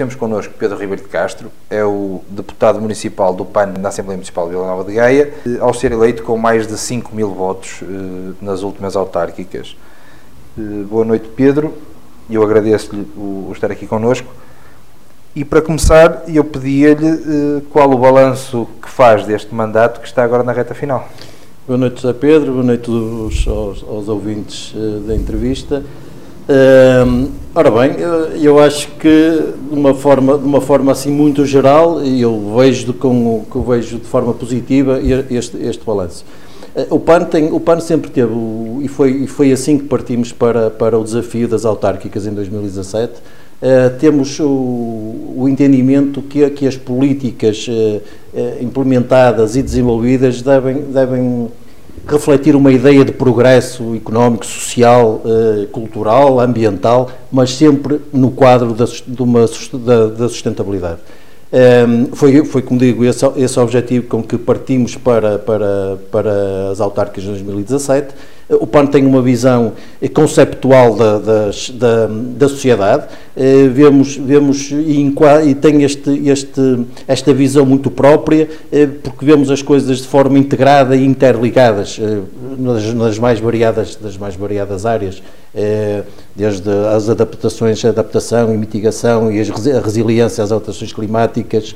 [0.00, 4.46] temos connosco Pedro Ribeiro de Castro, é o deputado municipal do PAN na Assembleia Municipal
[4.46, 8.32] de Vila Nova de Gaia, ao ser eleito com mais de 5 mil votos eh,
[8.40, 9.76] nas últimas autárquicas.
[10.58, 11.74] Eh, boa noite, Pedro,
[12.30, 14.32] eu agradeço-lhe o estar aqui connosco.
[15.36, 20.24] E para começar, eu pedia-lhe eh, qual o balanço que faz deste mandato que está
[20.24, 21.06] agora na reta final.
[21.66, 24.72] Boa noite, José Pedro, boa noite aos, aos ouvintes
[25.06, 25.84] da entrevista.
[26.48, 29.08] Uh, ora bem, eu, eu, acho que
[29.70, 33.98] de uma forma, de uma forma assim muito geral, e eu vejo com, eu vejo
[33.98, 36.24] de forma positiva este, este balanço.
[36.74, 39.84] Uh, o PAN, tem, o PAN sempre teve, o, e, foi, e foi assim que
[39.84, 44.46] partimos para, para o desafio das autárquicas em 2017, uh, eh, temos o,
[45.36, 48.00] o, entendimento que, que as políticas eh,
[48.34, 51.48] eh, implementadas e desenvolvidas devem, devem
[52.06, 58.84] refletir uma ideia de progresso económico, social, eh, cultural, ambiental, mas sempre no quadro da,
[58.84, 59.46] de uma,
[59.84, 61.00] da, da sustentabilidade.
[61.52, 66.70] Um, ehm, foi, foi, como digo, esse, esse objetivo com que partimos para, para, para
[66.70, 68.14] as autárquicas de 2017
[68.58, 69.72] o PAN tem uma visão
[70.12, 73.04] conceptual da, da, da sociedade,
[73.36, 75.14] eh, vemos, vemos e,
[75.46, 80.36] e, tem este, este, esta visão muito própria, eh, porque vemos as coisas de forma
[80.36, 82.18] integrada e interligadas eh,
[82.58, 85.22] nas, nas, mais variadas, das mais variadas áreas,
[86.34, 91.74] desde as adaptações, a adaptação e mitigação e a resiliência às alterações climáticas,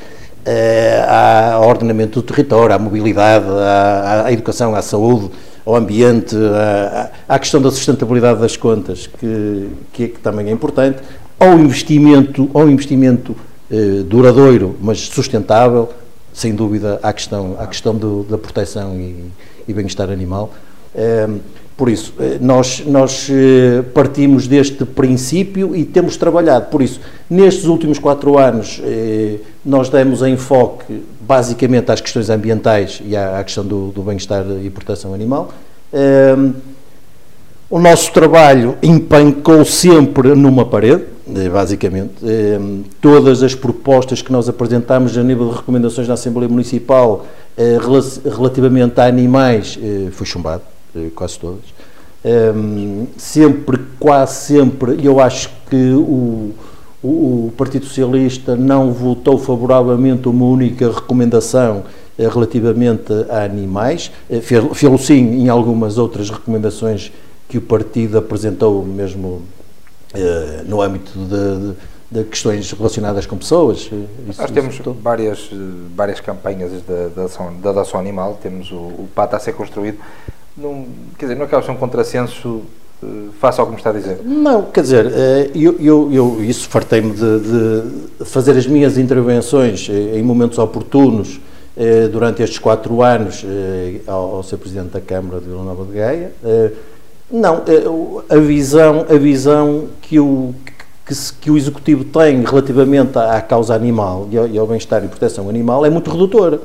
[1.52, 5.30] ao ordenamento do território, à mobilidade, à, à educação, à saúde,
[5.64, 10.50] ao ambiente, à, à, questão da sustentabilidade das contas, que, que, é, que também é
[10.50, 10.98] importante,
[11.38, 13.34] ao investimento, ao investimento
[13.70, 15.92] eh, duradouro, mas sustentável,
[16.32, 19.24] sem dúvida, à questão, à questão do, da proteção e,
[19.66, 20.52] e bem-estar animal.
[20.94, 21.28] Eh,
[21.76, 26.66] por isso, eh, nós, nós eh, partimos deste princípio e temos trabalhado.
[26.66, 33.16] Por isso, nestes últimos quatro anos, eh, nós demos enfoque basicamente às questões ambientais e
[33.16, 35.50] à, questão do, do bem-estar e proteção animal.
[37.70, 41.04] O nosso trabalho empancou sempre numa parede,
[41.50, 42.12] basicamente.
[43.00, 47.24] Todas as propostas que nós apresentamos a nível de recomendações na Assembleia Municipal
[48.36, 49.78] relativamente a animais
[50.12, 50.73] foi chumbado
[51.14, 51.64] quase todas.
[52.24, 56.54] Um, sempre, quase sempre, eu acho que o,
[57.02, 61.84] o, Partido Socialista não votou favoravelmente uma única recomendação
[62.18, 67.12] eh, relativamente a animais, eh, fê-lo sim em algumas outras recomendações
[67.46, 69.42] que o partido apresentou mesmo
[70.14, 71.76] eh, no âmbito de, de
[72.14, 73.90] de questões relacionadas com pessoas.
[74.28, 75.50] Isso, Nós temos várias,
[75.96, 79.98] várias campanhas da, da, ação, da animal, temos o, o PAT a ser construído
[80.56, 80.86] não,
[81.18, 82.62] quer dizer, não acaba de ser um contrassenso
[83.02, 84.20] uh, face ao que me está a dizer?
[84.24, 85.10] Não, quer dizer, uh,
[85.54, 91.40] eu, eu, eu isso fartei-me de, de, fazer as minhas intervenções uh, em momentos oportunos
[92.12, 93.44] durante estes quatro anos
[94.06, 96.30] ao, ser Presidente da Câmara de Vila Nova de Gaia.
[97.28, 97.64] não,
[98.30, 100.54] a visão, a visão que o,
[101.04, 105.04] que, que, o Executivo tem relativamente à, à causa animal e ao, e ao bem-estar
[105.04, 106.60] e proteção animal é muito redutora.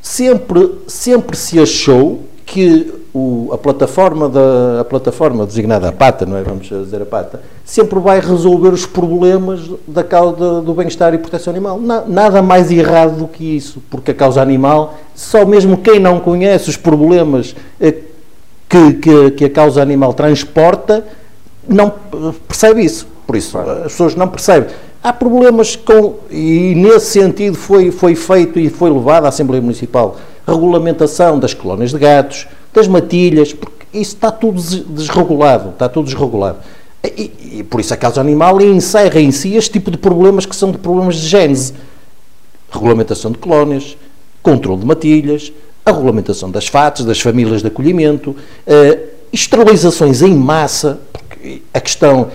[0.00, 6.36] Sempre, sempre se achou que o, a, plataforma da, a plataforma designada a pata, não
[6.36, 6.42] é?
[6.42, 11.52] Vamos dizer a pata, sempre vai resolver os problemas da causa do bem-estar e proteção
[11.52, 11.80] animal.
[11.80, 16.20] Na, nada mais errado do que isso, porque a causa animal, só mesmo quem não
[16.20, 17.94] conhece os problemas eh,
[18.68, 21.04] que, que, que a causa animal transporta,
[21.66, 21.92] não
[22.46, 23.06] percebe isso.
[23.26, 24.68] Por isso, as pessoas não percebem.
[25.02, 26.16] Há problemas com.
[26.30, 31.90] E nesse sentido foi, foi feito e foi levado à Assembleia Municipal regulamentação das colónias
[31.90, 36.58] de gatos, das matilhas, porque isso está tudo desregulado, está tudo desregulado.
[37.04, 40.56] E, e por isso a causa animal encerra em si este tipo de problemas que
[40.56, 41.74] são de problemas de gênese.
[42.70, 43.96] Regulamentação de colónias,
[44.42, 45.52] controle de matilhas,
[45.84, 49.00] a regulamentação das FATs, das famílias de acolhimento, uh,
[49.32, 50.98] esterilizações em massa,
[51.72, 52.30] a questão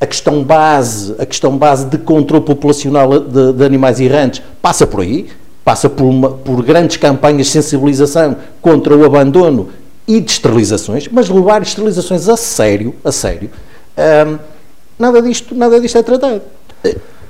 [0.00, 5.00] a questão base, a questão base de controle populacional de, de animais errantes passa por
[5.00, 5.28] aí
[5.64, 9.68] passa por, uma, por grandes campanhas de sensibilização contra o abandono
[10.06, 13.50] e de esterilizações, mas levar esterilizações a sério, a sério,
[14.26, 14.38] hum,
[14.98, 16.42] nada, disto, nada disto é tratado.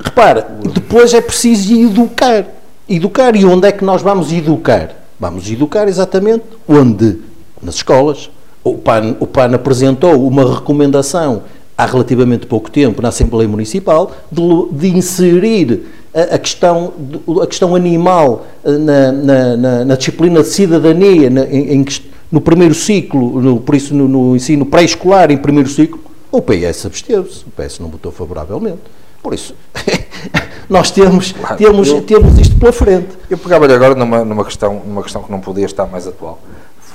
[0.03, 2.47] Repara, depois é preciso educar.
[2.89, 3.37] Educar.
[3.37, 4.91] E onde é que nós vamos educar?
[5.21, 7.19] Vamos educar exatamente onde?
[7.63, 8.31] Nas escolas.
[8.65, 11.43] O PAN, o PAN apresentou uma recomendação
[11.77, 14.43] há relativamente pouco tempo na Assembleia Municipal de,
[14.73, 15.83] de inserir
[16.15, 16.93] a, questão,
[17.43, 21.85] a questão animal eh, na, na, na, na disciplina de cidadania, em, em,
[22.31, 26.01] no primeiro ciclo, no, por isso no, no ensino pré-escolar, em primeiro ciclo,
[26.31, 28.81] o PS absteve-se, o PS não votou favoravelmente.
[29.23, 29.55] Por isso,
[30.69, 33.09] nós temos, claro, temos, eu, temos isto pela frente.
[33.31, 36.41] Eu pegava-lhe agora numa, numa, questão, numa questão que não podia estar mais atual.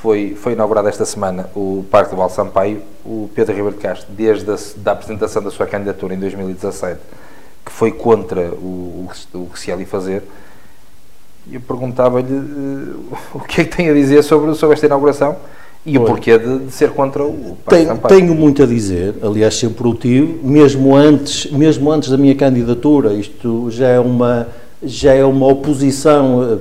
[0.02, 4.08] Foi, foi inaugurado esta semana o Parque do Val Sampaio, o Pedro Ribeiro de Castro,
[4.10, 7.00] desde a da apresentação da sua candidatura em 2017,
[7.68, 10.24] que foi contra o, o, o que se ia ali fazer,
[11.52, 12.96] eu perguntava-lhe uh,
[13.34, 15.36] o que é que tem a dizer sobre, sobre esta inauguração
[15.86, 19.86] e o porquê de, de, ser contra o Tenho, tenho muito a dizer, aliás, sempre
[19.86, 24.48] o tive, mesmo antes, mesmo antes da minha candidatura, isto já é uma,
[24.82, 26.58] já é uma oposição eh,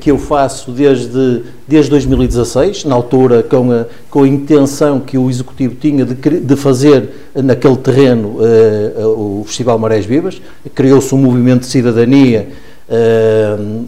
[0.00, 5.28] que eu faço desde, desde 2016, na altura com a, com a intenção que o
[5.28, 10.40] Executivo tinha de, de fazer naquele terreno uh, o Festival Marés Vivas,
[10.74, 12.48] criou-se um movimento de cidadania
[12.88, 13.86] uh,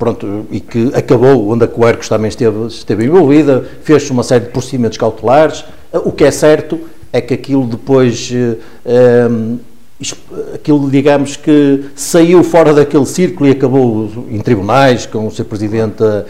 [0.00, 4.50] pronto, e que acabou, onde a Coercos também esteve, esteve envolvida, fez-se uma série de
[4.50, 5.62] procedimentos cautelares.
[5.92, 6.80] O que é certo
[7.12, 9.28] é que aquilo depois, eh,
[10.54, 15.44] aquilo digamos que saiu fora daquele círculo e acabou em tribunais, com o Sr.
[15.44, 16.24] Presidente a,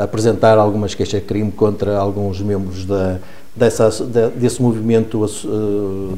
[0.00, 3.18] a, apresentar algumas queixas de crime contra alguns membros da,
[3.56, 3.90] dessa,
[4.36, 5.28] desse movimento eh,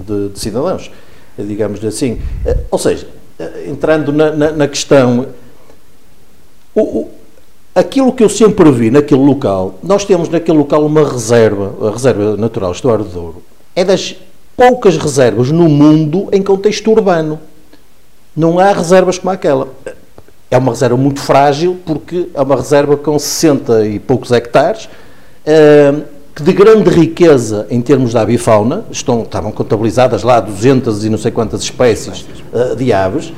[0.06, 0.90] de, de cidadãos,
[1.38, 2.20] digamos assim.
[2.44, 3.06] Eh, ou seja,
[3.66, 5.26] entrando na, na, na questão
[6.74, 7.10] o, o,
[7.74, 12.36] aquilo que eu sempre vi naquele local, nós temos naquele local uma reserva, a reserva
[12.36, 13.42] natural Estuário de Douro,
[13.74, 14.16] é das
[14.62, 17.40] poucas reservas no mundo em contexto urbano.
[18.36, 19.66] Não há reservas como aquela.
[20.48, 26.04] É uma reserva muito frágil, porque é uma reserva com 60 e poucos hectares, uh,
[26.40, 31.32] de grande riqueza em termos de avifauna, estão, estavam contabilizadas lá 200 e não sei
[31.32, 33.32] quantas espécies uh, de aves,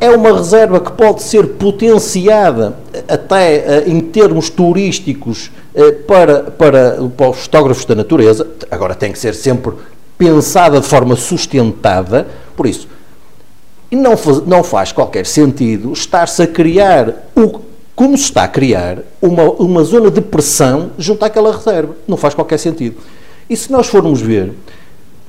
[0.00, 2.76] é uma reserva que pode ser potenciada
[3.08, 9.10] até eh, em termos turísticos eh, para, para, para os fotógrafos da natureza, agora tem
[9.10, 9.72] que ser sempre
[10.18, 12.26] pensada de forma sustentada,
[12.56, 12.88] por isso,
[13.90, 17.60] não faz, não faz qualquer sentido estar-se a criar, o,
[17.94, 21.96] como se está a criar, uma, uma zona de pressão junto àquela reserva.
[22.06, 22.96] Não faz qualquer sentido.
[23.48, 24.52] E se nós formos ver,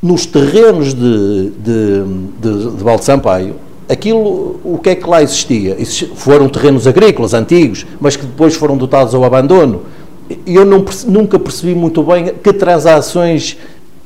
[0.01, 2.03] nos terrenos de, de,
[2.41, 3.55] de, de Valde Sampaio,
[3.87, 5.77] aquilo, o que é que lá existia?
[6.15, 9.83] Foram terrenos agrícolas antigos, mas que depois foram dotados ao abandono.
[10.45, 13.57] Eu não, nunca percebi muito bem que transações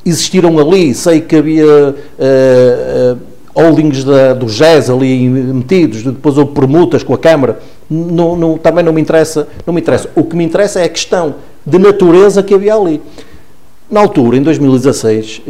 [0.06, 0.94] existiram ali.
[0.94, 3.18] Sei que havia uh,
[3.56, 7.60] holdings da, do GES ali metidos, depois houve permutas com a Câmara.
[7.90, 10.10] Não, não, também não me, interessa, não me interessa.
[10.16, 13.02] O que me interessa é a questão de natureza que havia ali.
[13.90, 15.42] Na altura, em 2016,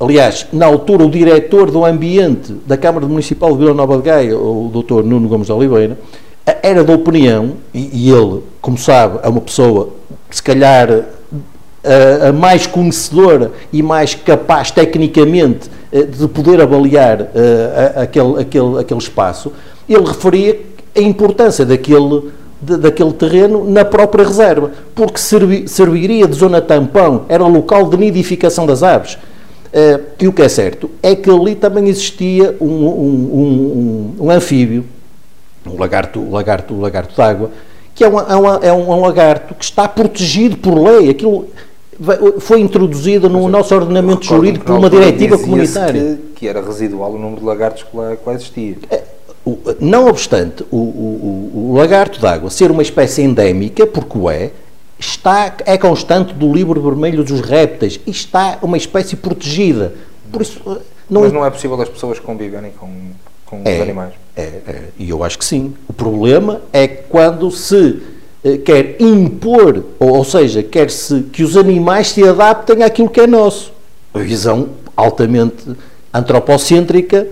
[0.00, 4.34] Aliás, na altura, o diretor do ambiente da Câmara Municipal de Vila Nova de Gaia,
[4.34, 5.02] o Dr.
[5.04, 5.98] Nuno Gomes de Oliveira,
[6.62, 9.90] era da opinião, e, e ele, como sabe, é uma pessoa,
[10.30, 11.04] se calhar,
[11.84, 18.78] a, a, mais conhecedora e mais capaz tecnicamente eh, de poder avaliar uh, aquele, aquele,
[18.78, 19.52] aquele espaço,
[19.88, 20.60] ele referia
[20.96, 27.44] a importância daquele, daquele terreno na própria reserva, porque servi, serviria de zona tampão, era
[27.46, 29.14] local de nidificação das aves.
[29.14, 34.30] Uh, e o que é certo é que ali também existia um, um, um, um
[34.30, 34.84] anfíbio,
[35.64, 37.50] um lagarto, lagarto, lagarto d'água,
[37.94, 41.10] que é, uma, é, uma, é um, lagarto que está protegido por lei.
[41.10, 41.48] Aquilo
[42.40, 46.18] foi introduzido no Mas, nosso ordenamento jurídico por uma diretiva comunitária.
[46.34, 48.76] Que, que, era residual o número de lagartos que lá, que lá existia.
[48.90, 49.02] É,
[49.80, 54.50] não obstante o, o, o, lagarto d'água ser uma espécie endémica, porque o é,
[54.98, 59.94] está, é constante do livro vermelho dos répteis e está uma espécie protegida.
[60.30, 61.22] Por isso, eh, não...
[61.22, 62.88] Mas não é possível as pessoas conviverem com,
[63.46, 64.12] com é, os animais?
[64.36, 65.74] É, é, e eu acho que sim.
[65.88, 68.00] O problema é quando se
[68.64, 73.72] quer impor, ou, seja, quer-se que os animais se adaptem àquilo que é nosso.
[74.14, 75.64] A visão altamente
[76.12, 77.26] antropocêntrica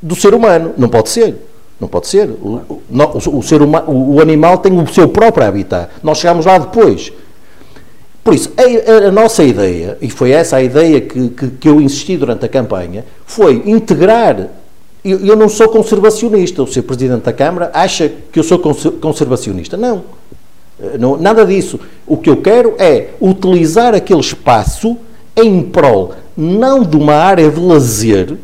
[0.00, 0.74] do ser humano.
[0.76, 1.36] Não pode ser.
[1.80, 2.28] Não pode ser.
[2.30, 5.90] O, o, o ser humano, o, animal tem o seu próprio habitat.
[6.02, 7.12] Nós chegamos lá depois.
[8.22, 11.80] Por isso, a, a, nossa ideia, e foi essa a ideia que, que, que eu
[11.80, 14.48] insisti durante a campanha, foi integrar.
[15.04, 16.62] Eu, eu, não sou conservacionista.
[16.62, 16.82] O Sr.
[16.82, 19.76] Presidente da Câmara acha que eu sou conservacionista.
[19.76, 20.04] Não.
[20.80, 21.16] Eh, não.
[21.16, 21.80] Nada disso.
[22.06, 24.96] O que eu quero é utilizar aquele espaço
[25.36, 28.36] em prol, não de uma área de lazer,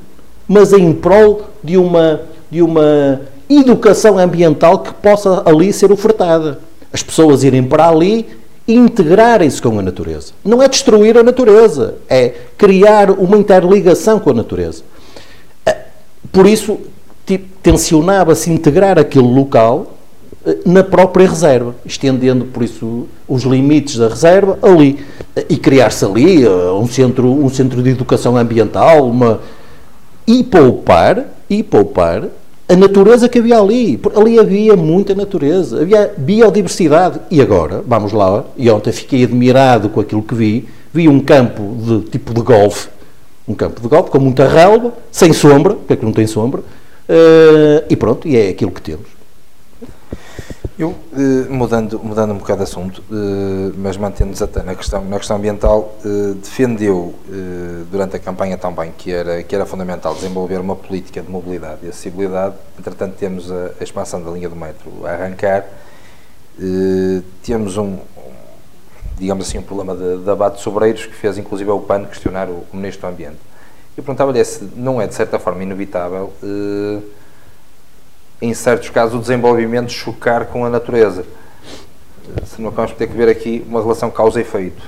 [0.48, 6.58] mas em prol de uma de uma educação ambiental que possa ali ser ofertada.
[6.92, 8.26] As pessoas irem para ali
[8.66, 10.32] e integrarem-se com a natureza.
[10.44, 14.82] Não é destruir a natureza, é criar uma interligação com a natureza.
[16.28, 16.78] Eh, por isso,
[17.62, 19.94] tensionava-se integrar aquele local
[20.46, 24.98] eh, na própria reserva, estendendo, por isso, os limites da reserva ali.
[25.48, 29.40] e criar-se ali um centro, um centro de educação ambiental, uma,
[30.26, 32.28] e poupar, e poupar
[32.68, 33.98] a natureza que havia ali.
[34.14, 37.20] Ali havia muita natureza, havia biodiversidade.
[37.30, 41.76] E agora, vamos lá, e ontem fiquei admirado com aquilo que vi, vi um campo
[41.82, 42.88] de tipo de golfe,
[43.48, 46.60] um campo de golfe com muita relva, sem sombra, porque é que não tem sombra,
[46.60, 49.18] uh, e pronto, e é aquilo que temos.
[50.78, 55.18] Eu, eh, mudando, mudando um bocado de assunto, eh, mas mantendo-nos até na questão, na
[55.18, 55.92] questão ambiental,
[56.40, 57.16] defendeu
[57.90, 61.88] durante a campanha também que era, que era fundamental desenvolver uma política de mobilidade e
[61.88, 62.54] acessibilidade.
[62.78, 65.66] Entretanto, temos a, a expansão da linha do metro a arrancar.
[67.42, 67.98] Temos um,
[69.18, 72.48] digamos assim, um problema de, de abate de sobreiros que fez inclusive o PAN questionar
[72.48, 73.38] o, o Ministro do Ambiente.
[73.96, 76.32] Eu perguntava-lhe se não é de certa forma inevitável
[78.40, 81.24] em certos casos, o desenvolvimento chocar com a natureza.
[82.46, 84.80] Se não vamos ter que ver aqui uma relação causa-efeito.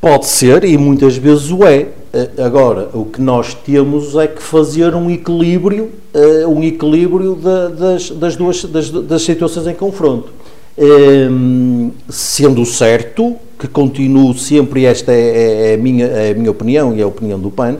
[0.00, 1.88] Pode ser, e muitas vezes o é.
[2.12, 8.10] Eh, agora, o que nós temos é que fazer um equilíbrio, eh, um equilíbrio das,
[8.10, 10.32] das duas das, das situações em confronto.
[10.80, 16.50] Ehm, sendo certo que continuo sempre, esta é, é, é, a minha, é a minha
[16.52, 17.78] opinião e é a opinião do PAN,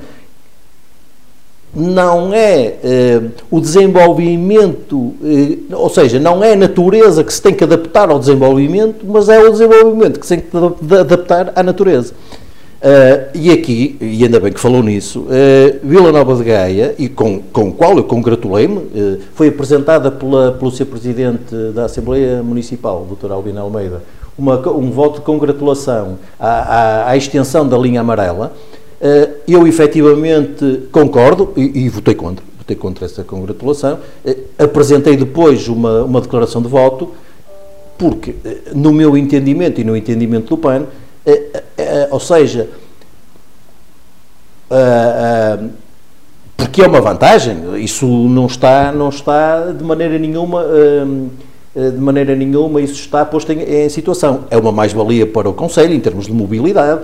[1.72, 7.54] não é eh, o desenvolvimento, eh, ou seja, não é a natureza que se tem
[7.54, 12.14] que adaptar ao desenvolvimento, mas é o desenvolvimento que se tem que adaptar à natureza.
[12.78, 17.08] Uh, e aqui, e ainda bem que falou nisso, uh, Vila Nova de Gaia, e
[17.08, 22.40] com, com o qual eu congratulei-me, uh, foi apresentada pela, pelo seu Presidente da Assembleia
[22.40, 23.32] Municipal, Dr.
[23.32, 24.02] Albino Almeida,
[24.38, 28.52] uma, um voto de congratulação à, à, à extensão da linha amarela,
[29.46, 33.98] eu efetivamente concordo e, e votei contra, votei contra essa congratulação.
[34.58, 37.12] Apresentei depois uma, uma declaração de voto,
[37.96, 38.34] porque,
[38.74, 40.86] no meu entendimento e no entendimento do PAN,
[42.10, 42.68] ou seja,
[46.56, 50.64] porque é uma vantagem, isso não está, não está de maneira nenhuma
[51.74, 54.44] de maneira nenhuma isso está posto em, em situação.
[54.50, 57.02] É uma mais-valia para o Conselho em termos de mobilidade,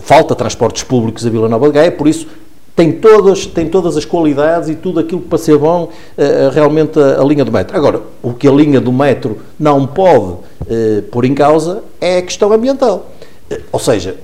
[0.00, 2.28] falta transportes públicos a Vila Nova de Gaia, por isso
[2.74, 5.90] tem todas, tem todas as qualidades e tudo aquilo para ser bom
[6.52, 7.76] realmente a, a, linha do metro.
[7.76, 12.22] Agora, o que a linha do metro não pode uh, pôr em causa é a
[12.22, 13.10] questão ambiental.
[13.70, 14.16] Ou seja,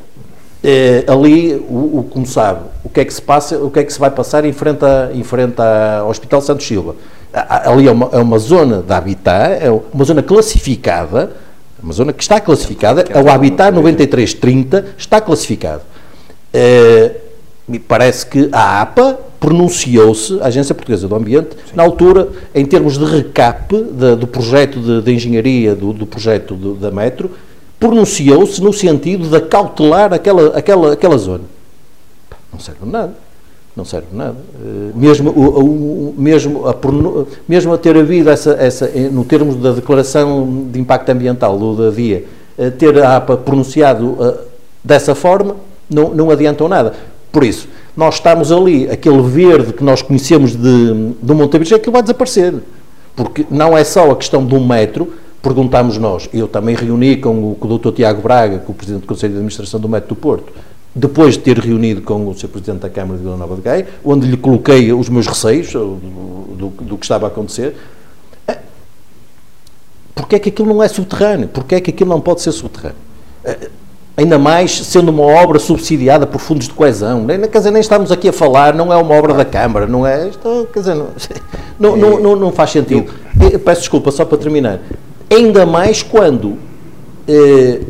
[1.07, 3.93] ali, o, o, como sabe, o que é que se passa, o que é que
[3.93, 6.97] se vai passar em frente, a, em frente ao Hospital Santos Silva.
[7.33, 11.33] Ali é uma, é uma zona de habitat, é uma zona classificada,
[11.83, 15.83] uma zona que está classificada, é o Habitat 9330 está classificado.
[16.53, 17.15] Uh,
[17.69, 21.77] me parece que a APA pronunciou-se, a Agência Portuguesa do Ambiente, Sim.
[21.77, 26.55] na altura, em termos de recap de, do projeto de, de engenharia, do, do projeto
[26.55, 27.31] do, da Metro,
[27.79, 31.45] pronunciou-se no sentido de acautelar aquela, aquela, aquela zona.
[32.53, 33.15] Não serve nada
[33.79, 34.37] não serve nada.
[34.61, 36.75] Eh, mesmo, o, o, mesmo, a,
[37.49, 41.91] mesmo a ter havido essa, essa, no termos da declaração de impacto ambiental do da
[41.91, 42.25] DIA,
[42.59, 44.19] eh, ter a APA pronunciado
[44.83, 45.55] dessa forma,
[45.89, 46.93] não, não adiantou nada.
[47.31, 51.93] Por isso, nós estamos ali, aquele verde que nós conhecemos de, do Monte Virgem, aquilo
[51.93, 52.55] vai desaparecer.
[53.15, 57.53] Porque não é só a questão de um metro, perguntámos nós, eu também reuni com
[57.53, 57.93] o, com o Dr.
[57.93, 60.53] Tiago Braga, com o Presidente do Conselho de Administração do Metro do Porto,
[60.95, 62.49] depois de ter reunido com o Sr.
[62.49, 65.97] Presidente da Câmara de Vila Nova de Gaia, onde lhe coloquei os meus receios do,
[65.97, 67.77] do, do que estava a acontecer,
[68.47, 68.59] é,
[70.15, 71.49] porque é que aquilo não é subterrâneo?
[71.49, 72.97] Porque é que aquilo não pode ser subterrâneo?
[73.45, 73.71] É,
[74.19, 77.23] ainda mais sendo uma obra subsidiada por fundos de coesão.
[77.23, 80.05] Nem, quer dizer, nem estamos aqui a falar, não é uma obra da Câmara, não
[80.05, 80.29] é?
[80.29, 81.07] Isto, quer dizer, não,
[81.79, 83.15] não, não, não, não faz sentido.
[83.53, 84.81] Eu, peço desculpa, só para terminar.
[85.31, 86.57] Ainda mais quando
[87.27, 87.81] eh,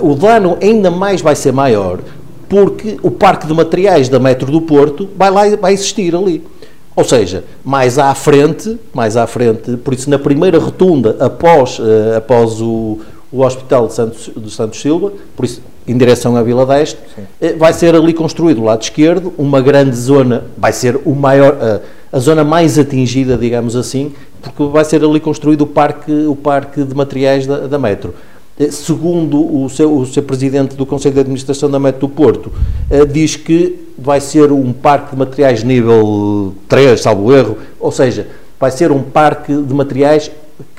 [0.00, 1.98] o dano ainda mais vai ser maior
[2.48, 6.42] porque o parque de materiais da Metro do Porto vai lá vai existir ali.
[6.96, 12.16] Ou seja, mais à frente, mais à frente, por isso na primeira rotunda após, uh,
[12.16, 12.98] após o,
[13.30, 17.56] o Hospital de Santos, de Santos Silva, por isso em direção à Vila deste, uh,
[17.56, 21.80] vai ser ali construído do lado esquerdo uma grande zona, vai ser o maior, uh,
[22.10, 26.82] a zona mais atingida, digamos assim, porque vai ser ali construído o parque, o parque
[26.84, 28.14] de materiais da, da Metro.
[28.58, 32.52] Eh, segundo o seu, o seu presidente do Conselho de Administração da Mete do Porto,
[32.90, 38.26] eh, diz que vai ser um parque de materiais nível 3, salvo erro, ou seja,
[38.58, 40.30] vai ser um parque de materiais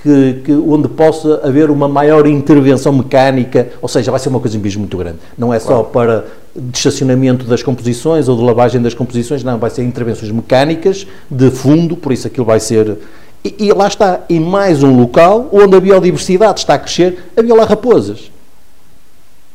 [0.04, 4.58] que, que, onde possa haver uma maior intervenção mecânica, ou seja, vai ser uma coisa
[4.58, 5.20] mesmo muito grande.
[5.38, 6.26] Não é só para
[6.74, 11.96] estacionamento das composições ou de lavagem das composições, não, vai ser intervenções mecânicas de fundo,
[11.96, 12.98] por isso aquilo vai ser
[13.44, 17.56] e, e, lá está, em mais um local onde a biodiversidade está a crescer, havia
[17.56, 18.32] lá raposas.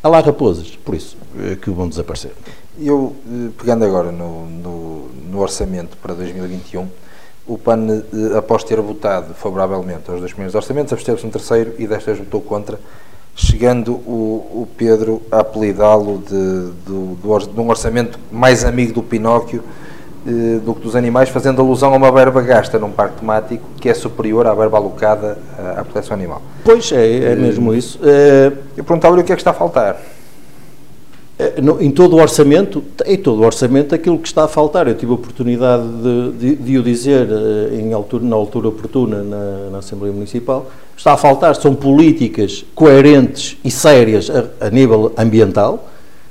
[0.03, 1.17] há lá raposas, por isso,
[1.61, 2.33] que vão desaparecer.
[2.79, 3.15] Eu,
[3.59, 6.89] pegando agora no, no, no orçamento para 2021,
[7.47, 8.03] o PAN,
[8.37, 12.41] após ter votado favoravelmente aos dois primeiros orçamentos, absteve-se no terceiro e desta vez votou
[12.41, 12.81] contra,
[13.37, 19.63] chegando o, o Pedro a apelidá-lo de, de, de, um orçamento mais amigo do Pinóquio
[19.63, 19.94] eh,
[20.65, 23.95] do que dos animais, fazendo alusão a uma verba gasta num parque temático que é
[23.95, 26.41] superior à verba alocada à, à proteção animal.
[26.65, 27.99] Pois é, é mesmo isso.
[28.77, 29.99] Eu perguntava-lhe o que é que está a faltar.
[31.37, 34.95] Eh, em todo o orçamento, em todo o orçamento, aquilo que está a faltar, eu
[34.95, 39.71] tive a oportunidade de, de, de o dizer eh, em altura, na altura oportuna na,
[39.73, 45.89] na, Assembleia Municipal, está a faltar são políticas coerentes e sérias a, a nível ambiental,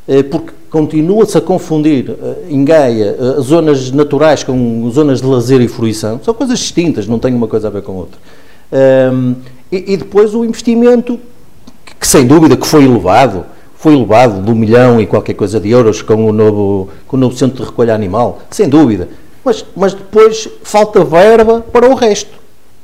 [0.07, 2.17] eh, porque continua-se a confundir
[2.49, 7.31] em Gaia zonas naturais com zonas de lazer e fruição, são coisas distintas, não tem
[7.31, 8.19] uma coisa a ver com outra.
[9.71, 11.19] e, e depois o investimento,
[11.85, 15.59] que, que sem dúvida que foi elevado, foi elevado de um milhão e qualquer coisa
[15.59, 19.09] de euros com o novo, com o novo centro de recolha animal, sem dúvida.
[19.45, 22.41] Mas, mas depois falta verba para o resto.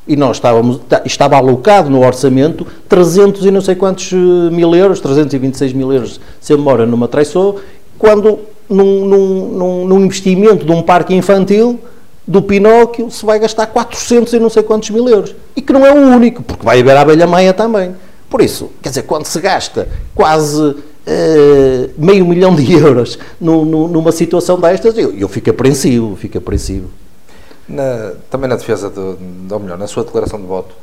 [0.10, 4.16] E nós estávamos, estava alocado no orçamento 300 e não sei quantos eh,
[4.52, 7.60] mil euros, 326 mil euros, se a memória não me atraiçou,
[8.00, 8.40] quando
[8.70, 11.80] num, num, num, investimento de um parque infantil
[12.26, 15.36] do Pinóquio se vai gastar 400 e não sei quantos mil euros.
[15.56, 17.96] E que não é o único, porque vai haver a abelha maia também.
[18.30, 23.88] Por isso, quer dizer, quando se gasta quase uh, meio milhão de euros no, no,
[23.88, 26.90] numa situação destas, eu, eu fico apreensivo, fico apreensivo.
[27.68, 29.18] Na, também na defesa, do,
[29.52, 30.76] ou melhor, na sua declaração de voto,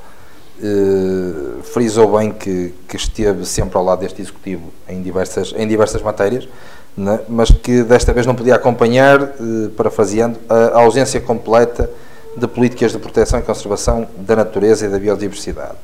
[0.61, 6.03] uh, frisou bem que, que, esteve sempre ao lado deste Executivo em diversas, em diversas
[6.03, 6.49] matérias,
[6.97, 11.91] né, mas que desta vez não podia acompanhar, uh, parafraseando, a, ausência completa
[12.37, 15.77] de políticas de proteção e conservação da natureza e da biodiversidade.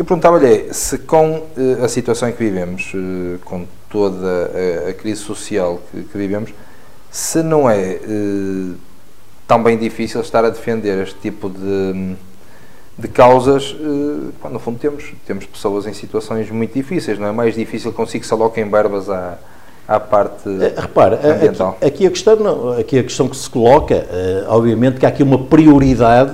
[0.00, 4.50] Eu perguntava-lhe se com uh, a situação em que vivemos, uh, com toda
[4.86, 6.54] a, a crise social que, que, vivemos,
[7.10, 8.74] se não é uh,
[9.46, 12.16] tão bem difícil estar a defender este tipo de,
[12.96, 13.76] de causas,
[14.40, 18.24] quando no fundo temos, temos pessoas em situações muito difíceis, não é mais difícil consigo
[18.24, 19.36] se aloquem verbas à,
[19.90, 21.76] à parte Repara, ambiental.
[21.80, 24.06] Aqui, aqui, a questão não, aqui a questão que se coloca,
[24.48, 26.32] obviamente que há aqui uma prioridade,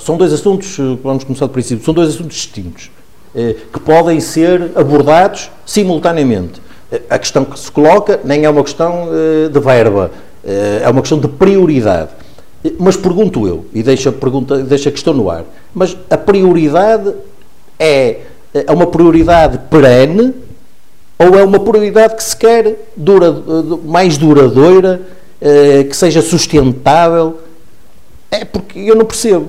[0.00, 2.90] são dois assuntos, vamos começar do princípio, são dois assuntos distintos.
[3.38, 6.58] Eh, que podem ser abordados simultaneamente.
[6.90, 10.10] Eh, a questão que se coloca nem é uma questão eh, de verba,
[10.42, 12.10] é uma questão de prioridade.
[12.78, 17.12] Mas pergunto eu, e deixo a, pergunta, deixo a questão no ar, mas a prioridade
[17.78, 18.20] é,
[18.54, 20.32] é uma prioridade perene
[21.18, 23.32] ou é uma prioridade que se quer dura,
[23.84, 25.00] mais duradoura,
[25.88, 27.40] que seja sustentável?
[28.30, 29.48] É porque eu não percebo.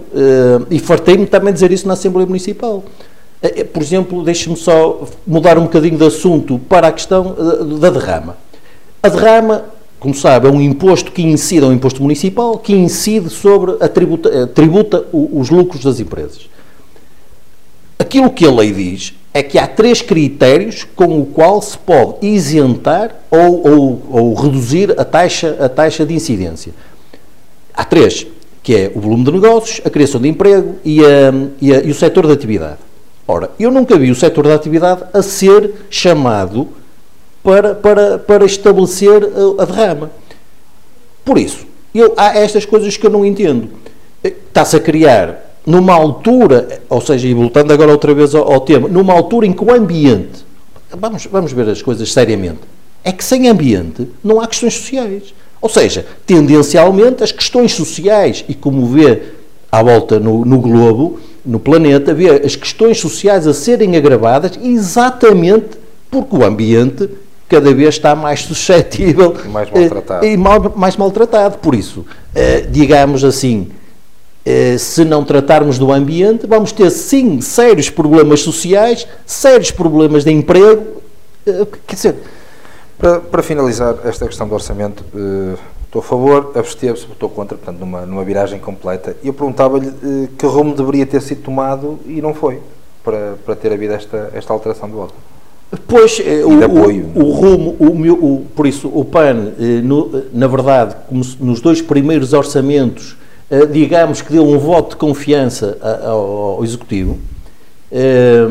[0.70, 2.84] E fartei-me também dizer isso na Assembleia Municipal.
[3.42, 7.80] Eh, eh, por exemplo, deixe-me só mudar um bocadinho de assunto para a questão eh,
[7.80, 8.38] da derrama.
[9.02, 9.66] A derrama,
[10.00, 13.88] como sabe, é um imposto que incide, é um imposto municipal que incide sobre a
[13.88, 16.50] tributa, tributa os lucros das empresas.
[18.00, 22.26] Aquilo que a lei diz é que há três critérios com o qual se pode
[22.26, 26.74] isentar ou, ou, ou reduzir a taxa, a taxa de incidência.
[27.72, 28.26] Há três,
[28.64, 31.92] que é o volume de negócios, a criação de emprego e, a, e, a, e
[31.92, 32.80] o setor de atividade.
[33.28, 36.70] Ora, eu nunca vi o setor da atividade a ser chamado
[37.44, 40.10] para, para, para estabelecer a, a derrama.
[41.24, 43.70] Por isso, eu, há estas coisas que eu não entendo.
[44.24, 48.88] Está-se a criar numa altura, ou seja, e voltando agora outra vez ao, ao, tema,
[48.88, 50.46] numa altura em que o ambiente,
[50.98, 52.62] vamos, vamos ver as coisas seriamente,
[53.04, 55.34] é que sem ambiente não há questões sociais.
[55.60, 59.24] Ou seja, tendencialmente as questões sociais, e como vê
[59.70, 65.78] à volta no, no globo, no planeta, vê as questões sociais a serem agravadas exatamente
[66.10, 67.10] porque o ambiente
[67.50, 70.26] cada vez está mais suscetível e mais maltratado.
[70.26, 71.58] Eh, e mal, mais maltratado.
[71.58, 73.68] Por isso, eh, digamos assim,
[74.78, 81.02] se não tratarmos do ambiente, vamos ter sim sérios problemas sociais, sérios problemas de emprego.
[81.86, 82.16] Quer dizer.
[82.98, 85.06] Para, para finalizar esta questão do orçamento,
[85.88, 89.16] Estou a favor, absteve-se, votou contra, portanto, numa, numa viragem completa.
[89.24, 92.60] E eu perguntava-lhe eh, que rumo deveria ter sido tomado e não foi,
[93.06, 95.14] para, para ter havido esta, esta alteração de voto.
[95.88, 96.50] Pois, eh, o.
[96.50, 101.82] O, o, rumo, o, o, por isso, o PAN, eh, no, na verdade, nos dois
[101.82, 103.27] primeiros orçamentos, eh,
[103.72, 107.18] digamos que deu um voto de confiança ao, Executivo,
[107.92, 108.46] eh,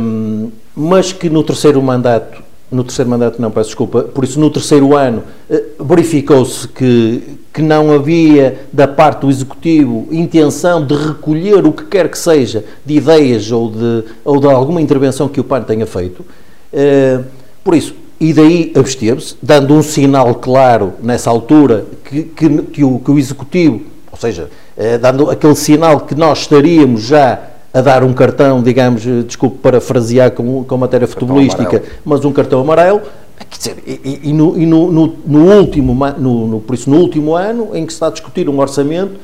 [0.75, 4.97] mas que no terceiro mandato no terceiro mandato não, peço desculpa, por isso no terceiro
[4.97, 11.73] ano eh, verificou-se que, que não havia da parte do Executivo intenção de recolher o
[11.73, 15.63] que quer que seja de ideias ou de, ou de alguma intervenção que o PAN
[15.63, 16.25] tenha feito.
[16.73, 17.21] Eh,
[17.63, 22.99] por isso, e daí absteve-se, dando um sinal claro nessa altura que, que, que, o,
[22.99, 24.66] que o Executivo, ou seja, eh,
[25.01, 27.41] dando aquele sinal que nós estaríamos já
[27.73, 32.61] a dar um cartão, digamos, eh, desculpe parafrasear com, com matéria futebolística, mas um cartão
[32.61, 33.03] amarelo,
[33.51, 36.97] Quer dizer, e, e, no, e no, no, no, último, no, no, por isso, no
[36.97, 39.21] último ano em que se está a discutir um orçamento,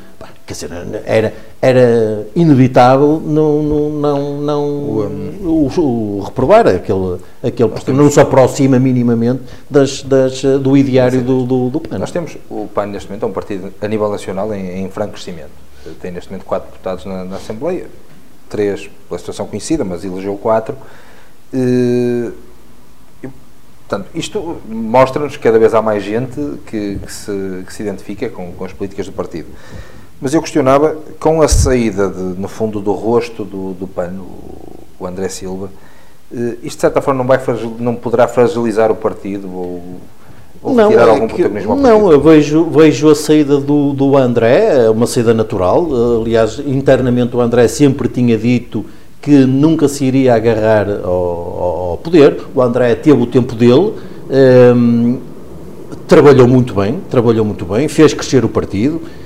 [0.52, 7.68] quer dizer, era, era inevitável não, não, não, não o, o, o, reprovar aquele, aquele
[7.68, 11.98] porque não se aproxima minimamente das, das, do ideário do, do, do, PAN.
[11.98, 15.12] Nós temos, o PAN neste momento é um partido a nível nacional em, em franco
[15.12, 15.50] crescimento.
[16.00, 17.86] Tem neste momento quatro deputados na, na Assembleia,
[18.48, 20.76] três pela situação conhecida, mas elegeu quatro.
[21.52, 22.30] E,
[23.88, 26.36] portanto, isto mostra-nos que cada vez há mais gente
[26.66, 29.48] que, que, se, que se identifica com, com as políticas do partido.
[30.22, 34.12] Mas eu questionava, com a saída, de, no fundo, do rosto do, do PAN,
[35.00, 35.68] o, André Silva,
[36.32, 37.40] eh, isto de certa forma não, vai,
[37.80, 39.82] não poderá fragilizar o partido ou,
[40.62, 41.98] ou não, retirar é algum protagonismo ao partido?
[41.98, 45.88] Não, eu vejo, vejo a saída do, do André, é uma saída natural.
[46.20, 48.86] Aliás, internamente o André sempre tinha dito
[49.20, 52.40] que nunca se iria agarrar ao, ao poder.
[52.54, 53.94] O André teve o tempo dele.
[54.30, 55.18] Ehm,
[56.06, 59.21] trabalhou muito bem, trabalhou muito bem, fez crescer o partido, eh,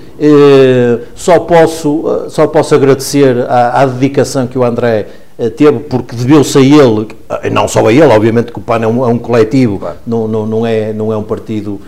[1.15, 5.07] só, posso, eh, só posso agradecer à, à dedicação que o André
[5.39, 7.09] eh, teve, porque deveu-se a ele,
[7.53, 9.97] não só a ele, obviamente que o PAN é um, é um coletivo, claro.
[10.07, 11.81] não, não, não, é, não é um partido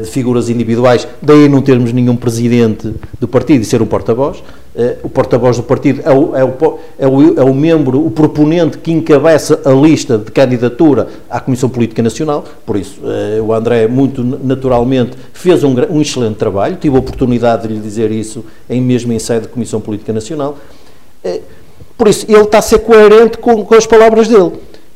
[0.00, 4.42] de figuras individuais, daí não termos nenhum presidente do partido e ser um porta-voz.
[5.02, 8.78] O porta-voz do partido é o, é, o, é, o, é o membro, o proponente
[8.78, 13.00] que encabeça a lista de candidatura à Comissão Política Nacional, por isso
[13.44, 18.10] o André, muito naturalmente, fez um, um excelente trabalho, tive a oportunidade de lhe dizer
[18.10, 20.58] isso em mesmo em sede de Comissão Política Nacional.
[21.96, 24.52] Por isso, ele está a ser coerente com, com as palavras dele.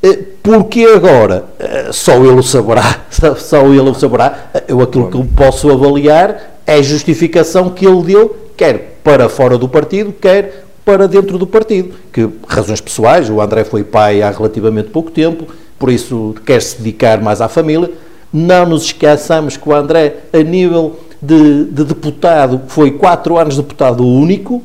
[0.07, 3.07] Eh, porque agora eh, só ele o saberá,
[3.38, 4.51] só ele o saberá.
[4.55, 9.59] Eh, eu aquilo que posso avaliar é a justificação que ele deu, quer para fora
[9.59, 11.95] do partido, quer para dentro do partido.
[12.12, 16.79] Que razões pessoais, o André foi pai há relativamente pouco tempo, por isso quer se
[16.79, 17.90] dedicar mais à família.
[18.33, 24.07] Não nos esqueçamos que o André, a nível de, de deputado, foi quatro anos deputado
[24.07, 24.62] único,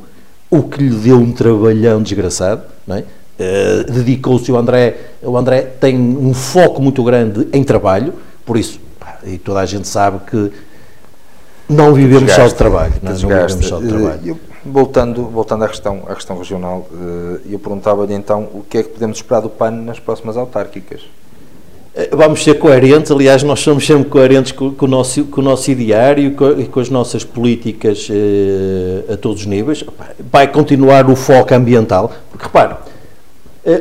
[0.48, 3.04] o que lhe deu um trabalhão desgraçado, não é?
[3.42, 8.78] Uh, dedicou-se o André, o André tem um foco muito grande em trabalho, por isso,
[9.00, 10.52] pá, e toda a gente sabe que
[11.68, 13.14] não vivemos desgaste, só de trabalho, não, é?
[13.14, 14.20] não vivemos só de trabalho.
[14.24, 18.82] Eu, voltando, voltando à questão, à questão regional, uh, eu perguntava-lhe então o que é
[18.82, 21.00] que podemos esperar do PAN nas próximas autárquicas?
[21.94, 25.44] Eh, vamos ser coerentes, aliás, nós somos sempre coerentes com, com, o, nosso, com o
[25.44, 29.84] nosso ideário e com, com as nossas políticas eh, a todos os níveis.
[30.30, 32.91] Vai continuar o foco ambiental, porque repare, eh,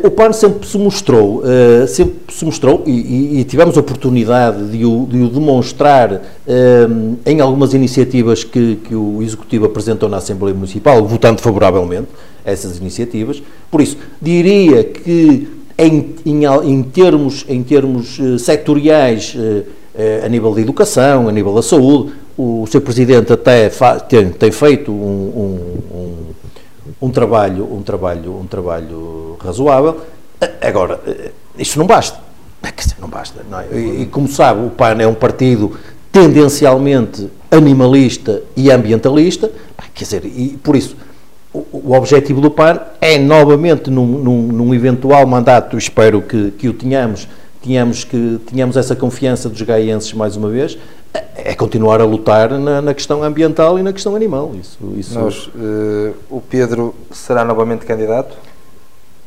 [0.04, 4.86] o PAN sempre se mostrou, eh, sempre se mostrou e, e, tivemos a oportunidade de
[4.86, 6.88] o, de o demonstrar eh,
[7.26, 12.10] em algumas iniciativas que, que o Executivo apresentou na Assembleia Municipal, votando favoravelmente
[12.46, 13.42] essas iniciativas.
[13.72, 19.66] Por isso, diria que em, em, em termos, em termos sectoriais, uh,
[20.24, 22.82] a nível da educação, a nível da saúde, o Sr.
[22.82, 23.70] Presidente até
[24.08, 26.21] tem, tem, feito um, um,
[27.02, 30.02] um, trabalho, um, trabalho, um trabalho razoável.
[30.62, 31.00] Agora,
[31.58, 32.20] isto não basta.
[33.00, 33.44] Não basta.
[33.50, 33.68] Não é?
[33.74, 35.78] e, e, como sabe, o PAN é um partido
[36.12, 39.52] tendencialmente animalista e ambientalista,
[39.94, 40.96] quer dizer, e por isso
[41.54, 46.74] o, objetivo do PAN é novamente num, num, num, eventual mandato, espero que, que o
[46.74, 47.28] tenhamos,
[47.62, 50.78] tenhamos, que tenhamos essa confiança dos gaienses mais uma vez,
[51.14, 54.52] é continuar a lutar na, na questão ambiental e na questão animal.
[54.60, 55.20] Isso, isso...
[55.20, 58.36] Nós, uh, o Pedro será novamente candidato?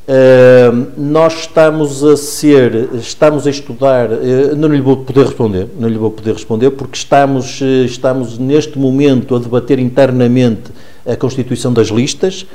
[0.06, 5.88] Uh, nós estamos a ser, estamos a estudar, uh, não lhe vou poder responder, não
[5.88, 10.70] lhe vou poder responder porque estamos, estamos neste momento a debater internamente
[11.06, 12.46] a constituição das listas.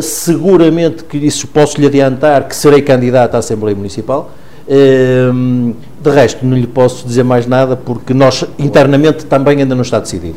[0.00, 4.30] Seguramente que isso posso lhe adiantar que serei candidato à Assembleia Municipal.
[4.66, 9.82] Uh, de resto, não lhe posso dizer mais nada porque nós internamente também ainda não
[9.82, 10.36] está decidido.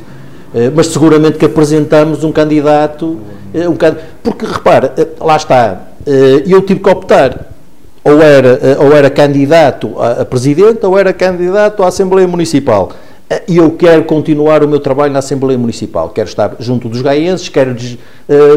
[0.54, 3.18] Uh, mas seguramente que apresentamos um candidato,
[3.54, 3.78] um
[4.22, 5.82] porque repara, lá está,
[6.46, 7.48] eu tive que optar
[8.04, 12.92] ou era, ou era candidato a, presidente ou era candidato à Assembleia Municipal.
[13.48, 16.10] E eu quero continuar o meu trabalho na Assembleia Municipal.
[16.10, 17.76] Quero estar junto dos gaienses, quero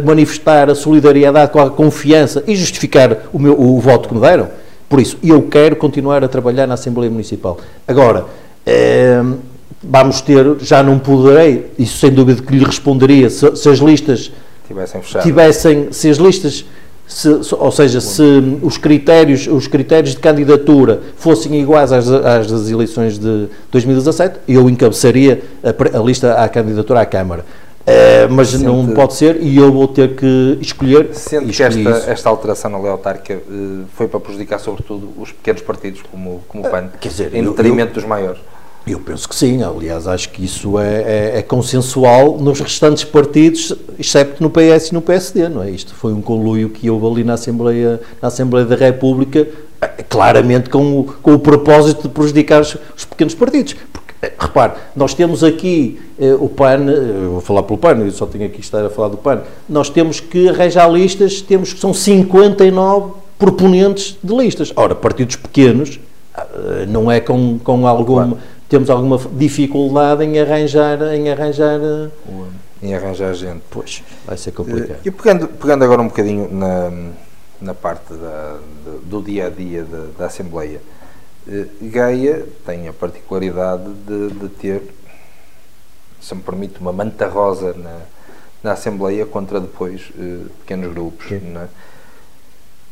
[0.04, 4.48] manifestar a solidariedade com a confiança e justificar o, meu, o voto que me deram.
[4.90, 7.58] Por isso, eu quero continuar a trabalhar na Assembleia Municipal.
[7.86, 9.38] Agora, uh,
[9.80, 14.32] vamos ter, já não poderei, isso sem dúvida que lhe responderia, se, se as listas
[14.66, 15.22] tivessem fechado.
[15.22, 16.64] Tivessem, se as listas
[17.06, 18.22] se, ou seja, se
[18.62, 24.68] os critérios, os critérios de candidatura fossem iguais às, às das eleições de 2017, eu
[24.68, 27.44] encabeçaria a, a lista à candidatura à Câmara.
[27.80, 31.14] Uh, mas Sente, não pode ser e eu vou ter que escolher.
[31.14, 35.62] Sendo que esta, esta alteração na lei autárquica uh, foi para prejudicar, sobretudo, os pequenos
[35.62, 38.40] partidos, como, como o PAN, uh, quer dizer, em detrimento dos maiores.
[38.86, 43.74] Eu penso que sim, aliás, acho que isso é, é, é, consensual nos restantes partidos,
[43.98, 45.70] excepto no PS e no PSD, não é?
[45.70, 49.46] Isto foi um conluio que houve ali na Assembleia, na Assembleia da República,
[49.80, 53.76] eh, claramente com o, com o propósito de prejudicar os, os pequenos partidos.
[54.22, 58.26] Eh, repare, nós temos aqui eh, o PAN, eu vou falar pelo PAN, eu só
[58.26, 61.94] tenho aqui estar a falar do PAN, nós temos que arranjar listas, temos que são
[61.94, 64.72] 59 proponentes de listas.
[64.76, 65.98] Ora, partidos pequenos,
[66.88, 68.26] não é com, com alguma...
[68.26, 68.38] Claro.
[68.68, 72.08] temos alguma dificuldade em arranjar em arranjar eh,
[72.82, 73.62] em arranjar gente.
[73.70, 75.00] Pois vai ser complicado.
[75.04, 76.90] E pegando pegando agora um bocadinho na
[77.60, 78.56] na parte da,
[79.04, 80.99] do dia a dia da, da Assembleia eh,
[81.80, 84.82] Gaia tem a particularidade de, de, ter
[86.20, 88.00] se me permite uma manta rosa na,
[88.62, 91.68] na Assembleia contra depois eh, pequenos grupos não é?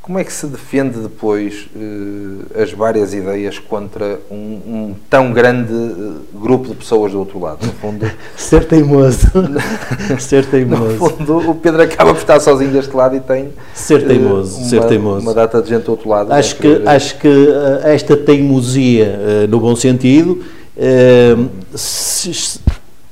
[0.08, 5.70] Como é que se defende depois uh, as várias ideias contra um, um tão grande
[5.70, 7.58] uh, grupo de pessoas do outro lado?
[7.66, 9.28] No fundo, ser teimoso.
[10.18, 10.82] ser teimoso.
[10.82, 14.60] No fundo, o Pedro acaba por estar sozinho deste lado e tem ser teimoso, uh,
[14.60, 15.20] uma, ser teimoso.
[15.20, 16.32] uma data de gente do outro lado.
[16.32, 17.48] Acho que, acho que
[17.84, 20.42] esta teimosia, no bom sentido,
[20.74, 21.36] é,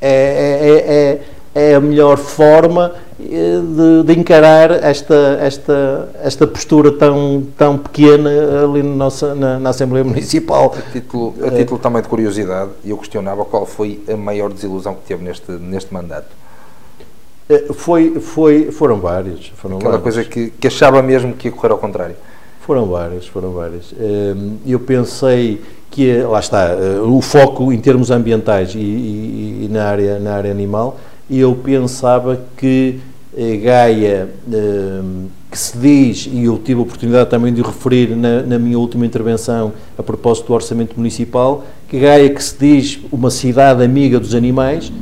[0.00, 1.20] é, é,
[1.56, 8.28] é a melhor forma de, de, encarar esta, esta, esta postura tão, tão pequena
[8.62, 10.74] ali na, nossa, na, na Assembleia Municipal.
[10.76, 15.06] A título, a título também de curiosidade, eu questionava qual foi a maior desilusão que
[15.08, 16.28] teve neste, neste mandato.
[17.48, 19.48] Eh, foi, foi, foram vários.
[19.56, 20.14] Foram Aquela vários.
[20.14, 22.16] coisa que, que achava mesmo que ia correr ao contrário.
[22.60, 23.94] Foram vários, foram vários.
[23.98, 24.34] Eh,
[24.66, 29.88] eu pensei que, lá está, eh, o foco em termos ambientais e, e, e na,
[29.88, 30.98] área, na área animal
[31.30, 32.98] eu pensava que
[33.36, 35.00] eh, Gaia, eh,
[35.50, 39.04] que se diz, e eu tive a oportunidade também de referir na, na, minha última
[39.04, 44.34] intervenção a propósito do orçamento municipal, que Gaia, que se diz uma cidade amiga dos
[44.34, 44.92] animais,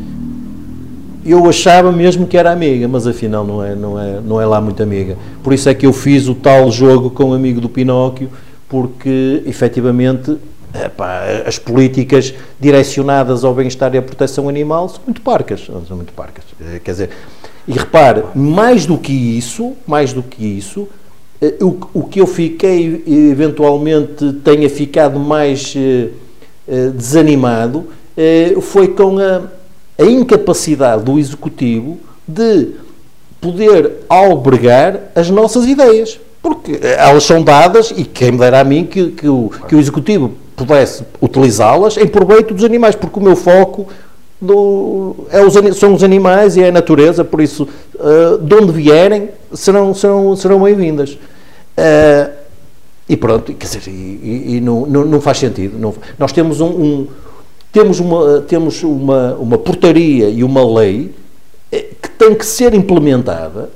[1.24, 4.60] eu achava mesmo que era amiga, mas afinal não é, não é, não é lá
[4.60, 5.16] muito amiga.
[5.42, 8.28] Por isso é que eu fiz o tal jogo com o amigo do Pinóquio,
[8.68, 10.37] porque efetivamente
[10.74, 16.12] Epá, as políticas direcionadas ao bem-estar e à proteção animal são muito parcas, são muito
[16.12, 16.44] parcas.
[16.60, 17.10] Eh, quer dizer,
[17.68, 20.88] e repare, mais do que isso, mais do que isso,
[21.40, 26.08] eh, o, o que eu fiquei, eventualmente tenha ficado mais eh,
[26.92, 27.87] desanimado,
[28.62, 29.42] foi com a,
[29.98, 32.70] a incapacidade do Executivo de
[33.40, 36.18] poder albergar as nossas ideias.
[36.40, 39.80] Porque elas são dadas, e quem me dera a mim que, que, o, que o
[39.80, 43.88] Executivo pudesse utilizá-las em proveito dos animais, porque o meu foco
[44.40, 48.73] do, é os, são os animais e é a natureza, por isso, uh, de onde
[48.73, 51.12] vierem, serão, serão, serão bem-vindas.
[51.77, 52.31] Uh,
[53.09, 55.79] e pronto, quer dizer, e, e não, não, não, faz sentido.
[55.79, 57.07] Não, nós temos, um, um,
[57.73, 61.12] temos, uma, temos uma, uma portaria e uma lei
[62.18, 63.70] tem que ser implementada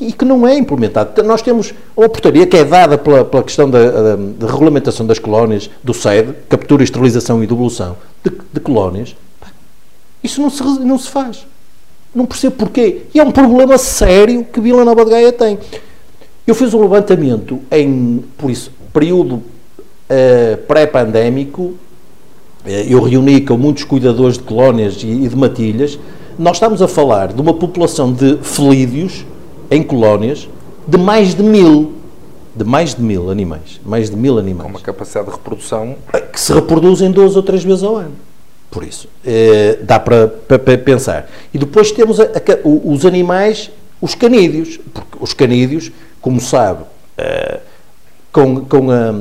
[0.00, 1.22] e que não é implementada.
[1.22, 5.18] Nós temos uma portaria que é dada pela, pela questão da, da, da, regulamentação das
[5.18, 9.14] colónias, do SED, captura, esterilização e devolução de, de colónias.
[10.22, 11.46] Isso não se, não se faz.
[12.14, 13.02] Não percebo porquê.
[13.14, 15.58] E é um problema sério que Vila Nova de Gaia tem.
[16.46, 21.78] Eu fiz um levantamento em, por isso, período uh, pré-pandémico, uh,
[22.66, 25.98] eu reuni com muitos cuidadores de colónias e, e de matilhas,
[26.38, 29.24] nós estamos a falar de uma população de felídeos
[29.70, 30.48] em colónias
[30.86, 31.92] de mais de mil.
[32.54, 33.80] De mais de mil animais.
[33.84, 34.64] Mais de mil animais.
[34.64, 35.96] Com uma capacidade de reprodução.
[36.32, 38.12] Que se reproduzem duas ou três vezes ao ano.
[38.70, 40.28] Por isso, eh, dá para,
[40.84, 41.30] pensar.
[41.52, 42.28] E depois temos a, a,
[42.64, 43.70] os animais,
[44.00, 44.78] os canídeos.
[44.92, 46.84] Porque os canídeos, como sabe,
[47.16, 47.60] eh,
[48.32, 49.20] com, com, a,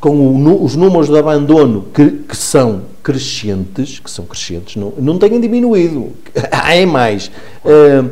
[0.00, 5.16] com o, os números de abandono que, que, são crescentes, que são crescentes, não, não
[5.16, 6.10] têm diminuído.
[6.50, 7.30] Há é mais.
[7.64, 8.04] Eh,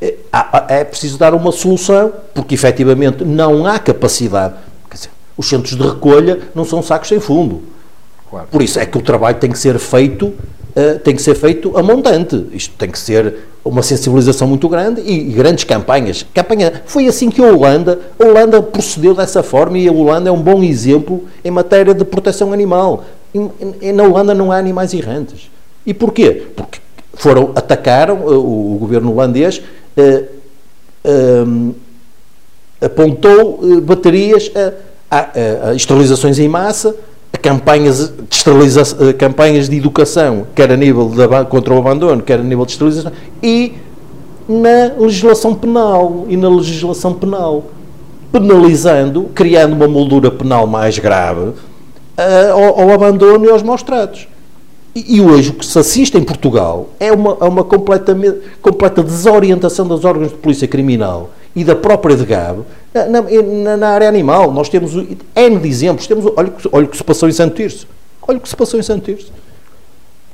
[0.00, 0.14] é,
[0.68, 4.54] é preciso dar uma solução, porque efetivamente não há capacidade.
[4.92, 7.60] Dizer, os centros de recolha não são sacos sem fundo.
[8.30, 8.46] Claro.
[8.48, 11.76] Por isso é que o trabalho tem que ser feito, uh, tem que ser feito
[11.76, 12.46] a montante.
[12.52, 16.24] Isto tem que ser uma sensibilização muito grande e, e, grandes campanhas.
[16.32, 20.32] Campanha, foi assim que a Holanda, a Holanda procedeu dessa forma e a Holanda é
[20.32, 23.04] um bom exemplo em matéria de proteção animal.
[23.94, 25.50] Na Holanda não há animais errantes.
[25.86, 26.46] E porquê?
[26.56, 26.80] Porque
[27.14, 29.62] foram, atacaram uh, o, governo holandês
[29.96, 30.26] uh,
[31.46, 31.74] um,
[32.80, 34.50] apontou baterias
[35.10, 36.94] a, a, a, esterilizações em massa,
[37.32, 42.40] a campanhas de, esterilização, campanhas de educação, quer a nível de, contra o abandono, quer
[42.40, 43.12] a nível de esterilização,
[43.42, 43.74] e
[44.48, 46.26] na legislação penal.
[46.28, 47.64] E na legislação penal.
[48.30, 51.52] Penalizando, criando uma moldura penal mais grave
[52.52, 54.28] ao, ao abandono e aos maus tratos.
[54.94, 58.16] E, hoje o que se assiste em Portugal é uma, uma completa,
[58.62, 62.60] completa desorientação dos órgãos de polícia criminal e da própria DGAB
[62.94, 64.50] na, na, na, área animal.
[64.50, 66.06] Nós temos N de exemplos.
[66.06, 67.86] Temos, olha, olha o que se passou em Santo Tirso.
[68.26, 69.30] Olha o que se passou em Santo Tirso.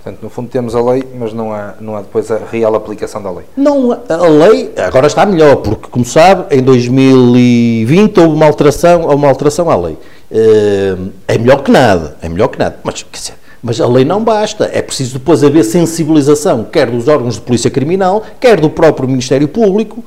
[0.02, 3.22] Portanto, no fundo temos a lei, mas não há, não há depois a real aplicação
[3.22, 3.44] da lei.
[3.56, 9.28] Não, a lei agora está melhor, porque, como sabe, em 2020 houve uma alteração, uma
[9.28, 9.96] alteração à lei.
[10.32, 10.96] Eh,
[11.28, 12.78] é melhor que nada, é melhor que nada.
[12.82, 14.70] Mas, quer dizer, mas a lei não basta.
[14.72, 19.46] É preciso depois haver sensibilização, quer dos órgãos de polícia criminal, quer do próprio Ministério
[19.46, 20.02] Público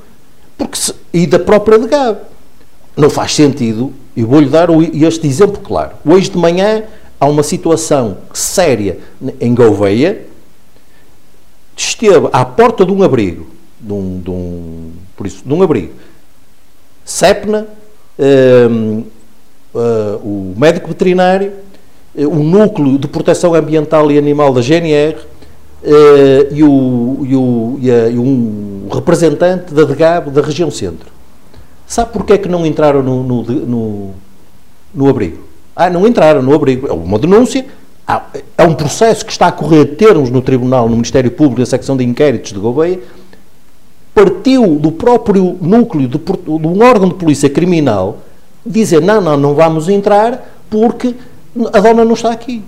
[0.57, 2.17] porque se, e da própria DGAB.
[2.97, 3.93] Não faz sentido.
[4.15, 5.91] E vou-lhe dar este exemplo claro.
[6.05, 6.83] Hoje de manhã
[7.19, 8.97] há uma situação séria
[9.39, 10.25] em Gouveia.
[11.75, 13.47] Esteve à porta de um abrigo,
[13.79, 15.91] de um, de um, por isso, de um abrigo.
[17.03, 17.67] SEPNA,
[18.17, 19.03] um, uh, eh,
[20.23, 21.51] o médico veterinário,
[22.15, 25.17] o núcleo de proteção ambiental e animal da GNR
[25.85, 31.13] uh, e, o, e, o, e, a, e, um representante da DGAB da região centro.
[31.85, 34.09] Sabe porquê é que não entraram no, no, no,
[34.93, 35.43] no abrigo?
[35.75, 36.87] Ah, não entraram no abrigo.
[36.87, 37.65] É uma denúncia.
[38.57, 41.95] é um processo que está a correr termos no Tribunal, no Ministério Público, na secção
[41.95, 42.99] de inquéritos de Gouveia.
[44.13, 48.19] Partiu do próprio núcleo de, de um órgão de polícia criminal
[48.65, 51.15] dizer: não, não, não vamos entrar porque
[51.71, 52.63] a dona não está aqui.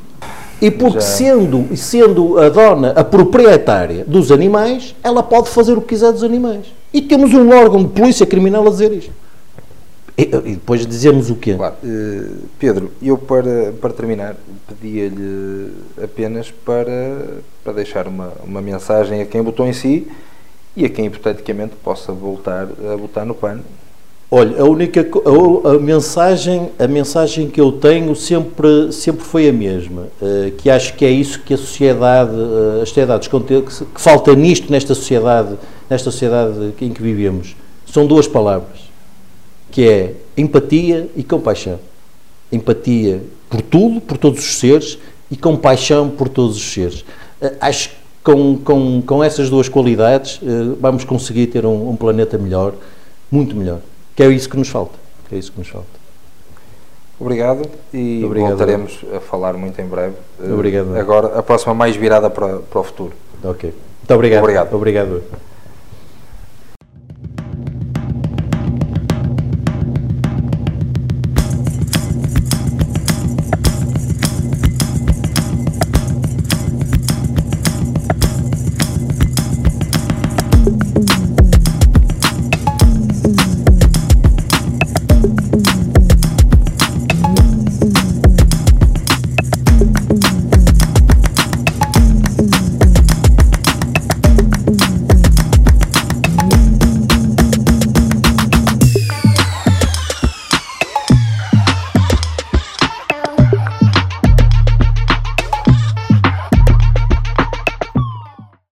[0.62, 5.90] E porque sendo, sendo a dona a proprietária dos animais, ela pode fazer o que
[5.90, 6.66] quiser dos animais.
[6.92, 9.12] E temos um órgão de polícia criminal a dizer isto.
[10.18, 11.54] E, e depois dizemos o quê?
[11.54, 11.76] Claro.
[11.84, 14.36] Uh, Pedro, eu para, para terminar
[14.68, 15.72] pedia-lhe
[16.04, 20.08] apenas para, para deixar uma, uma mensagem a quem votou em si
[20.76, 23.60] e a quem hipoteticamente possa voltar a votar no PAN
[24.30, 29.54] Olha, a única a, a, mensagem, a mensagem que eu tenho sempre, sempre foi a
[29.54, 33.42] mesma, uh, que acho que é isso que a sociedade, uh, as sociedades que,
[33.96, 35.56] falta nisto nesta sociedade,
[35.90, 37.56] nesta sociedade em que vivemos.
[37.86, 38.80] São duas palavras,
[39.72, 41.80] que é empatia e compaixão.
[42.52, 45.00] Empatia por tudo, por todos os seres,
[45.32, 47.06] e compaixão por todos os seres.
[47.42, 50.42] Uh, acho que com, com, com essas duas qualidades
[50.82, 52.74] vamos conseguir ter um, um planeta melhor,
[53.32, 53.80] muito melhor
[54.18, 54.98] que é isso que nos falta.
[55.30, 55.88] Que é isso que nos falta.
[57.20, 58.50] Obrigado e Obrigado.
[58.50, 60.16] voltaremos a falar muito em breve.
[60.40, 60.96] Obrigado.
[60.98, 63.14] Agora, a próxima mais virada para, para o futuro.
[63.44, 63.72] Ok.
[64.00, 64.42] Muito obrigado.
[64.42, 64.74] Obrigado.
[64.74, 65.24] Obrigado.